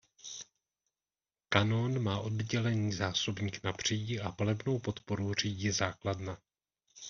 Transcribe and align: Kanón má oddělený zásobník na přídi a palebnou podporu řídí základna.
Kanón 1.49 1.99
má 2.03 2.19
oddělený 2.19 2.93
zásobník 2.93 3.63
na 3.63 3.73
přídi 3.73 4.19
a 4.19 4.31
palebnou 4.31 4.79
podporu 4.79 5.33
řídí 5.33 5.71
základna. 5.71 6.37